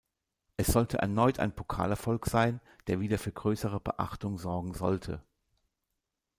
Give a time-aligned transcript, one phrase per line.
[0.57, 5.23] Es sollte erneut ein Pokalerfolg sein, der wieder für größere Beachtung sorgen sollte.